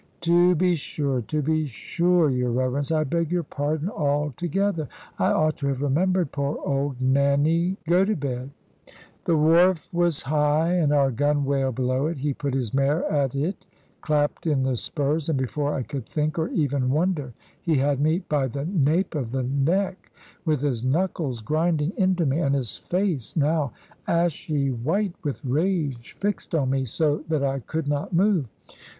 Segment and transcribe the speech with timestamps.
[0.21, 4.87] "To be sure, to be sure, your Reverence; I beg your pardon altogether.
[5.19, 8.49] I ought to have remembered poor old Nanny Gotobed."
[9.25, 13.67] The wharf was high, and our gunwale below it; he put his mare at it,
[14.01, 18.23] clapped in the spurs, and before I could think or even wonder, he had me
[18.27, 20.11] by the nape of the neck,
[20.45, 23.71] with his knuckles grinding into me, and his face, now
[24.07, 28.47] ashy white with rage, fixed on me, so that I could not move.